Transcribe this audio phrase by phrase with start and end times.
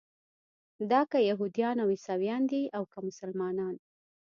[0.91, 3.75] دا که یهودیان او عیسویان دي او که مسلمانان.